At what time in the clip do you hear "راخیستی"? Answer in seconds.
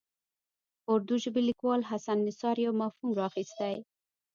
3.21-3.75